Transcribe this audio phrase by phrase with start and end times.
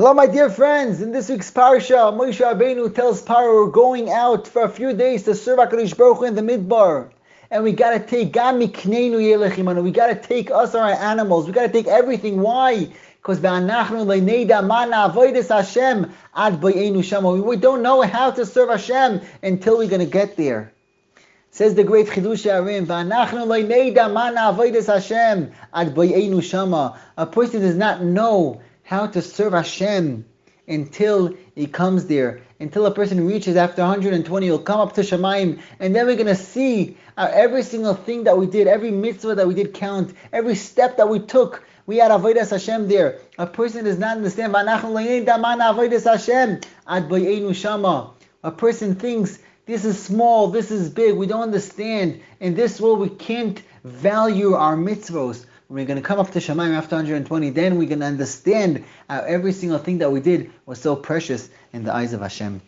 [0.00, 1.02] Hello, my dear friends.
[1.02, 5.24] In this week's parsha, Moshe Rabbeinu tells Paro we're going out for a few days
[5.24, 7.10] to serve Hakadosh Baruch Hu in the Midbar,
[7.50, 9.82] and we gotta take gam mikneinu yelech imanu.
[9.84, 11.46] We gotta take us our animals.
[11.46, 12.40] We gotta take everything.
[12.40, 12.88] Why?
[13.16, 13.62] Because ad.
[16.62, 20.72] We don't know how to serve Hashem until we're gonna get there.
[21.50, 22.88] Says the great Chidushei HaRim.
[27.18, 30.24] A person does not know how to serve Hashem
[30.66, 32.40] until he comes there.
[32.58, 36.26] Until a person reaches after 120, he'll come up to Shemaim, and then we're going
[36.26, 40.56] to see every single thing that we did, every mitzvah that we did count, every
[40.56, 41.64] step that we took.
[41.86, 43.20] We had avodas Hashem there.
[43.38, 44.56] A person does not understand.
[48.42, 51.14] A person thinks this is small, this is big.
[51.14, 52.20] We don't understand.
[52.40, 55.46] In this world, we can't value our mitzvahs.
[55.70, 57.50] We're going to come up to Shemaim after 120.
[57.50, 61.48] Then we're going to understand how every single thing that we did was so precious
[61.72, 62.60] in the eyes of Hashem.